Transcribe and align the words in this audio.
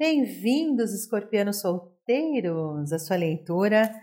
Bem-vindos, 0.00 0.94
escorpianos 0.94 1.60
solteiros, 1.60 2.90
à 2.90 2.98
sua 2.98 3.16
leitura 3.16 3.94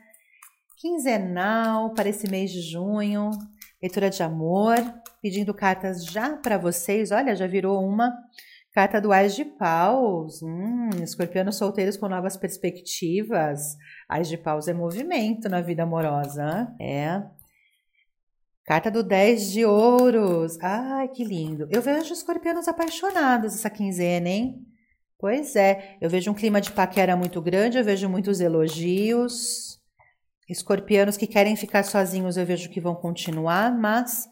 quinzenal 0.76 1.92
para 1.96 2.08
esse 2.08 2.30
mês 2.30 2.52
de 2.52 2.62
junho. 2.62 3.32
Leitura 3.82 4.08
de 4.12 4.22
amor, 4.22 4.76
pedindo 5.24 5.56
cartas 5.56 6.06
já 6.06 6.38
para 6.38 6.60
vocês. 6.60 7.12
Olha, 7.12 7.36
já 7.36 7.48
virou 7.48 7.84
uma 7.84 8.16
carta 8.76 9.02
do 9.02 9.12
Ais 9.12 9.36
de 9.36 9.44
Paus. 9.44 10.44
Hum, 10.44 10.92
escorpianos 11.02 11.56
solteiros 11.56 11.98
com 11.98 12.08
novas 12.08 12.38
perspectivas. 12.38 13.76
Ais 14.08 14.30
de 14.30 14.38
Paus 14.38 14.68
é 14.68 14.76
movimento 14.76 15.50
na 15.50 15.62
vida 15.62 15.82
amorosa. 15.82 16.76
É. 16.80 17.24
Carta 18.64 18.92
do 18.92 19.02
10 19.02 19.52
de 19.52 19.66
ouros. 19.66 20.60
Ai, 20.62 21.08
que 21.08 21.24
lindo. 21.24 21.68
Eu 21.72 21.82
vejo 21.82 22.14
escorpianos 22.14 22.68
apaixonados 22.68 23.56
essa 23.56 23.70
quinzena, 23.72 24.30
hein? 24.30 24.77
Pois 25.20 25.56
é, 25.56 25.98
eu 26.00 26.10
vejo 26.10 26.30
um 26.30 26.34
clima 26.34 26.62
de 26.62 26.72
paquera 26.72 27.16
muito 27.16 27.42
grande, 27.42 27.78
eu 27.78 27.84
vejo 27.84 28.08
muitos 28.08 28.40
elogios. 28.40 29.80
Escorpianos 30.48 31.18
que 31.18 31.26
querem 31.26 31.56
ficar 31.56 31.84
sozinhos, 31.84 32.38
eu 32.38 32.46
vejo 32.46 32.70
que 32.70 32.80
vão 32.80 32.96
continuar, 32.96 33.76
mas 33.76 34.30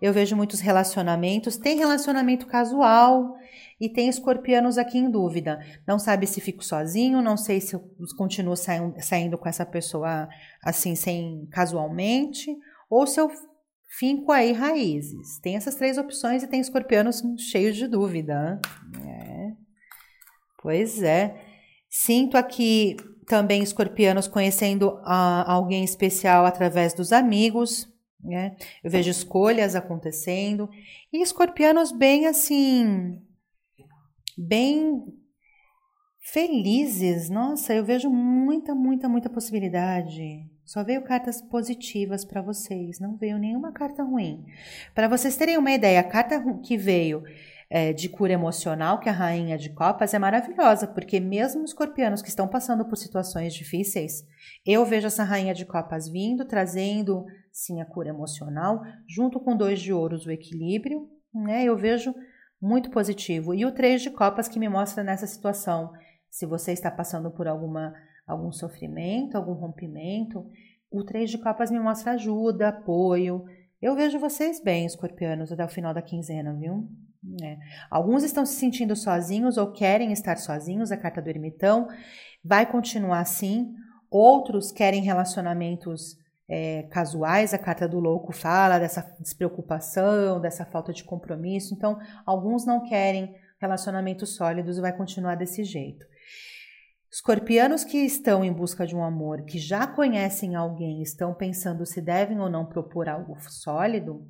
eu 0.00 0.12
vejo 0.12 0.36
muitos 0.36 0.60
relacionamentos. 0.60 1.56
Tem 1.56 1.76
relacionamento 1.76 2.46
casual 2.46 3.34
e 3.80 3.88
tem 3.88 4.08
escorpianos 4.08 4.78
aqui 4.78 4.98
em 4.98 5.10
dúvida. 5.10 5.58
Não 5.86 5.98
sabe 5.98 6.26
se 6.26 6.40
fico 6.40 6.64
sozinho, 6.64 7.20
não 7.20 7.36
sei 7.36 7.60
se 7.60 7.74
eu 7.74 7.82
continuo 8.16 8.56
saindo, 8.56 8.94
saindo 9.00 9.36
com 9.36 9.48
essa 9.48 9.66
pessoa 9.66 10.28
assim, 10.62 10.94
sem 10.94 11.46
casualmente, 11.50 12.56
ou 12.88 13.06
se 13.06 13.20
eu 13.20 13.28
finco 13.98 14.30
aí 14.30 14.52
raízes. 14.52 15.38
Tem 15.40 15.56
essas 15.56 15.74
três 15.74 15.98
opções 15.98 16.42
e 16.42 16.46
tem 16.46 16.60
escorpianos 16.60 17.22
cheios 17.50 17.76
de 17.76 17.88
dúvida. 17.88 18.60
Pois 20.60 21.02
é. 21.02 21.40
Sinto 21.88 22.36
aqui 22.36 22.96
também 23.26 23.62
escorpianos 23.62 24.26
conhecendo 24.26 24.98
alguém 25.04 25.84
especial 25.84 26.44
através 26.44 26.94
dos 26.94 27.12
amigos, 27.12 27.88
né? 28.22 28.56
Eu 28.82 28.90
vejo 28.90 29.10
escolhas 29.10 29.76
acontecendo 29.76 30.68
e 31.12 31.22
escorpianos 31.22 31.92
bem 31.92 32.26
assim, 32.26 33.20
bem 34.36 35.04
felizes. 36.20 37.30
Nossa, 37.30 37.74
eu 37.74 37.84
vejo 37.84 38.10
muita, 38.10 38.74
muita, 38.74 39.08
muita 39.08 39.30
possibilidade. 39.30 40.46
Só 40.64 40.84
veio 40.84 41.02
cartas 41.02 41.40
positivas 41.40 42.24
para 42.24 42.42
vocês, 42.42 42.98
não 43.00 43.16
veio 43.16 43.38
nenhuma 43.38 43.72
carta 43.72 44.02
ruim. 44.02 44.44
Para 44.94 45.08
vocês 45.08 45.36
terem 45.36 45.56
uma 45.56 45.72
ideia, 45.72 46.00
a 46.00 46.04
carta 46.04 46.42
que 46.62 46.76
veio 46.76 47.22
é, 47.70 47.92
de 47.92 48.08
cura 48.08 48.32
emocional, 48.32 48.98
que 48.98 49.08
a 49.08 49.12
rainha 49.12 49.58
de 49.58 49.70
copas, 49.70 50.14
é 50.14 50.18
maravilhosa, 50.18 50.86
porque 50.86 51.20
mesmo 51.20 51.62
os 51.62 51.70
escorpianos 51.70 52.22
que 52.22 52.28
estão 52.28 52.48
passando 52.48 52.84
por 52.86 52.96
situações 52.96 53.52
difíceis, 53.52 54.24
eu 54.64 54.84
vejo 54.84 55.06
essa 55.06 55.24
rainha 55.24 55.52
de 55.52 55.66
copas 55.66 56.08
vindo, 56.08 56.46
trazendo 56.46 57.26
sim 57.52 57.80
a 57.80 57.84
cura 57.84 58.08
emocional, 58.08 58.82
junto 59.06 59.38
com 59.38 59.56
dois 59.56 59.80
de 59.80 59.92
ouros 59.92 60.24
o 60.24 60.30
equilíbrio, 60.30 61.08
né? 61.34 61.64
Eu 61.64 61.76
vejo 61.76 62.14
muito 62.60 62.90
positivo. 62.90 63.54
E 63.54 63.66
o 63.66 63.72
três 63.72 64.02
de 64.02 64.10
copas 64.10 64.48
que 64.48 64.58
me 64.58 64.68
mostra 64.68 65.04
nessa 65.04 65.26
situação, 65.26 65.92
se 66.30 66.46
você 66.46 66.72
está 66.72 66.90
passando 66.90 67.30
por 67.30 67.46
alguma 67.46 67.92
algum 68.26 68.52
sofrimento, 68.52 69.36
algum 69.36 69.54
rompimento, 69.54 70.46
o 70.90 71.02
três 71.02 71.30
de 71.30 71.38
copas 71.38 71.70
me 71.70 71.80
mostra 71.80 72.12
ajuda, 72.12 72.68
apoio. 72.68 73.44
Eu 73.80 73.94
vejo 73.94 74.18
vocês 74.18 74.62
bem, 74.62 74.84
escorpianos, 74.84 75.50
até 75.50 75.64
o 75.64 75.68
final 75.68 75.94
da 75.94 76.02
quinzena, 76.02 76.52
viu? 76.54 76.86
É. 77.42 77.58
Alguns 77.90 78.22
estão 78.22 78.46
se 78.46 78.54
sentindo 78.54 78.94
sozinhos 78.94 79.56
ou 79.56 79.72
querem 79.72 80.12
estar 80.12 80.36
sozinhos, 80.38 80.92
a 80.92 80.96
carta 80.96 81.20
do 81.20 81.28
ermitão 81.28 81.88
vai 82.44 82.64
continuar 82.64 83.20
assim. 83.20 83.74
Outros 84.10 84.70
querem 84.72 85.02
relacionamentos 85.02 86.16
é, 86.48 86.84
casuais, 86.84 87.52
a 87.52 87.58
carta 87.58 87.86
do 87.86 88.00
louco 88.00 88.32
fala 88.32 88.78
dessa 88.78 89.02
despreocupação, 89.20 90.40
dessa 90.40 90.64
falta 90.64 90.92
de 90.92 91.04
compromisso. 91.04 91.74
Então, 91.74 91.98
alguns 92.24 92.64
não 92.64 92.88
querem 92.88 93.34
relacionamentos 93.60 94.36
sólidos 94.36 94.78
e 94.78 94.80
vai 94.80 94.96
continuar 94.96 95.34
desse 95.34 95.64
jeito. 95.64 96.06
Escorpianos 97.10 97.84
que 97.84 97.98
estão 97.98 98.44
em 98.44 98.52
busca 98.52 98.86
de 98.86 98.94
um 98.94 99.02
amor, 99.02 99.42
que 99.42 99.58
já 99.58 99.86
conhecem 99.86 100.54
alguém, 100.54 101.02
estão 101.02 101.34
pensando 101.34 101.84
se 101.84 102.00
devem 102.00 102.38
ou 102.38 102.50
não 102.50 102.66
propor 102.66 103.08
algo 103.08 103.34
sólido, 103.48 104.26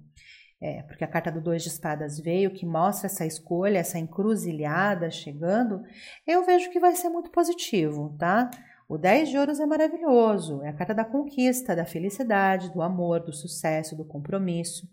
é, 0.61 0.83
porque 0.83 1.05
a 1.05 1.09
carta 1.09 1.31
do 1.31 1.41
Dois 1.41 1.63
de 1.63 1.69
Espadas 1.69 2.19
veio, 2.19 2.53
que 2.53 2.67
mostra 2.67 3.07
essa 3.07 3.25
escolha, 3.25 3.79
essa 3.79 3.99
encruzilhada 3.99 5.11
chegando, 5.11 5.83
eu 6.27 6.45
vejo 6.45 6.71
que 6.71 6.81
vai 6.81 6.95
ser 6.97 7.09
muito 7.09 7.31
positivo, 7.31 8.17
tá? 8.19 8.51
O 8.89 8.97
10 8.97 9.29
de 9.29 9.39
ouros 9.39 9.61
é 9.61 9.67
maravilhoso, 9.67 10.63
é 10.63 10.71
a 10.71 10.73
carta 10.73 10.95
da 10.95 11.05
conquista, 11.05 11.77
da 11.77 11.85
felicidade, 11.85 12.73
do 12.73 12.81
amor, 12.81 13.21
do 13.21 13.35
sucesso, 13.35 13.95
do 13.95 14.05
compromisso. 14.05 14.89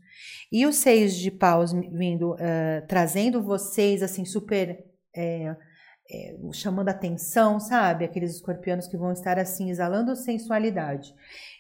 E 0.52 0.66
o 0.66 0.74
6 0.74 1.16
de 1.16 1.32
paus 1.32 1.72
vindo, 1.72 2.34
uh, 2.34 2.86
trazendo 2.88 3.42
vocês, 3.42 4.04
assim, 4.04 4.26
super. 4.26 4.84
É, 5.16 5.56
é, 6.10 6.36
chamando 6.54 6.90
atenção, 6.90 7.60
sabe? 7.60 8.06
Aqueles 8.06 8.36
escorpianos 8.36 8.88
que 8.88 8.98
vão 8.98 9.12
estar 9.12 9.40
assim, 9.40 9.70
exalando 9.70 10.16
sensualidade. 10.16 11.14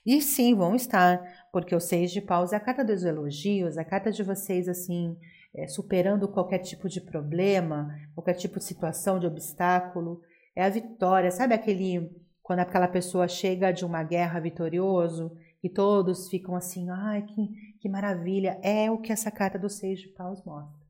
E 0.05 0.21
sim, 0.21 0.53
vão 0.53 0.75
estar, 0.75 1.21
porque 1.51 1.75
o 1.75 1.79
seis 1.79 2.11
de 2.11 2.21
paus 2.21 2.53
é 2.53 2.57
a 2.57 2.59
carta 2.59 2.83
dos 2.83 3.03
elogios, 3.03 3.77
a 3.77 3.83
carta 3.83 4.11
de 4.11 4.21
vocês 4.21 4.67
assim, 4.69 5.17
é, 5.53 5.67
superando 5.67 6.27
qualquer 6.27 6.59
tipo 6.59 6.87
de 6.87 7.01
problema, 7.01 7.89
qualquer 8.13 8.35
tipo 8.35 8.59
de 8.59 8.65
situação, 8.65 9.19
de 9.19 9.25
obstáculo. 9.25 10.21
É 10.55 10.63
a 10.63 10.69
vitória, 10.69 11.31
sabe 11.31 11.53
aquele 11.53 12.11
quando 12.43 12.59
aquela 12.59 12.87
pessoa 12.87 13.27
chega 13.27 13.71
de 13.71 13.83
uma 13.83 14.03
guerra 14.03 14.39
vitorioso 14.39 15.35
e 15.63 15.67
todos 15.67 16.29
ficam 16.29 16.55
assim, 16.55 16.87
ai 16.91 17.23
que, 17.23 17.49
que 17.79 17.89
maravilha, 17.89 18.59
é 18.61 18.91
o 18.91 18.99
que 18.99 19.11
essa 19.11 19.31
carta 19.31 19.57
do 19.57 19.67
seis 19.67 19.99
de 19.99 20.09
paus 20.09 20.43
mostra. 20.45 20.84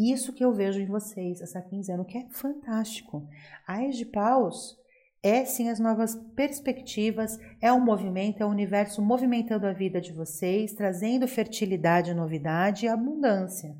Isso 0.00 0.32
que 0.32 0.42
eu 0.42 0.50
vejo 0.50 0.80
em 0.80 0.86
vocês 0.86 1.42
essa 1.42 1.60
quinzena, 1.60 2.02
que 2.06 2.16
é 2.16 2.26
fantástico. 2.30 3.28
A 3.66 3.86
de 3.86 4.06
paus 4.06 4.78
é 5.22 5.44
sim 5.44 5.68
as 5.68 5.78
novas 5.78 6.14
perspectivas, 6.34 7.38
é 7.60 7.70
um 7.70 7.84
movimento, 7.84 8.40
é 8.40 8.46
o 8.46 8.48
um 8.48 8.52
universo 8.52 9.02
movimentando 9.02 9.66
a 9.66 9.74
vida 9.74 10.00
de 10.00 10.10
vocês, 10.10 10.72
trazendo 10.72 11.28
fertilidade, 11.28 12.14
novidade 12.14 12.86
e 12.86 12.88
abundância. 12.88 13.76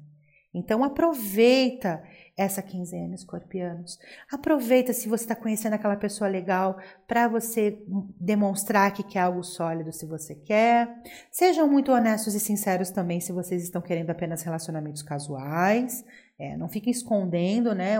Então 0.53 0.85
aproveita 0.85 2.03
essa 2.41 2.63
quinzena, 2.63 3.15
escorpianos. 3.15 3.99
Aproveita 4.33 4.95
se 4.95 5.11
você 5.11 5.25
está 5.25 5.37
conhecendo 5.37 5.75
aquela 5.75 5.97
pessoa 5.97 6.27
legal 6.27 6.79
para 7.07 7.29
você 7.29 7.79
demonstrar 8.19 8.95
que 8.95 9.03
quer 9.03 9.21
algo 9.21 9.43
sólido 9.43 9.93
se 9.93 10.07
você 10.07 10.35
quer. 10.35 10.89
Sejam 11.31 11.69
muito 11.69 11.93
honestos 11.93 12.35
e 12.35 12.41
sinceros 12.41 12.89
também 12.89 13.21
se 13.21 13.31
vocês 13.31 13.63
estão 13.63 13.83
querendo 13.83 14.09
apenas 14.09 14.43
relacionamentos 14.43 15.03
casuais. 15.03 16.03
É, 16.39 16.57
não 16.57 16.67
fiquem 16.67 16.91
escondendo 16.91 17.75
né, 17.75 17.97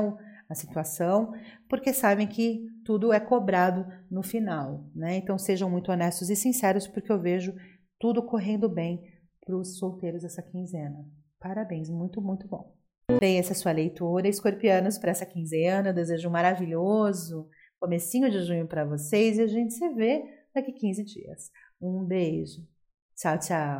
a 0.49 0.55
situação, 0.55 1.35
porque 1.69 1.93
sabem 1.93 2.27
que 2.27 2.67
tudo 2.83 3.13
é 3.13 3.21
cobrado 3.21 3.87
no 4.11 4.23
final. 4.23 4.87
Né? 4.95 5.19
Então 5.19 5.37
sejam 5.37 5.69
muito 5.69 5.93
honestos 5.93 6.31
e 6.31 6.35
sinceros, 6.35 6.87
porque 6.87 7.13
eu 7.13 7.21
vejo 7.21 7.55
tudo 7.99 8.23
correndo 8.23 8.71
bem 8.71 9.03
para 9.45 9.55
os 9.55 9.77
solteiros 9.77 10.25
essa 10.25 10.41
quinzena. 10.41 11.05
Parabéns, 11.39 11.91
muito, 11.91 12.23
muito 12.23 12.49
bom. 12.49 12.80
Bem, 13.19 13.39
essa 13.39 13.51
é 13.51 13.53
a 13.53 13.57
sua 13.57 13.73
leitura, 13.73 14.29
escorpianos, 14.29 14.99
para 14.99 15.11
essa 15.11 15.27
quinzena. 15.27 15.89
Eu 15.89 15.95
desejo 15.95 16.29
um 16.29 16.33
maravilhoso 16.33 17.49
comecinho 17.81 18.31
de 18.31 18.43
junho 18.43 18.67
para 18.67 18.85
vocês 18.85 19.39
e 19.39 19.43
a 19.43 19.47
gente 19.47 19.73
se 19.73 19.89
vê 19.95 20.23
daqui 20.55 20.73
15 20.73 21.03
dias. 21.05 21.51
Um 21.81 22.05
beijo. 22.05 22.67
Tchau, 23.17 23.39
tchau. 23.39 23.79